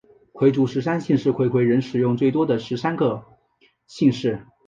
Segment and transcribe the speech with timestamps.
[0.33, 3.23] 回族十三姓是回回人使用最多的十三个
[3.85, 4.47] 姓氏。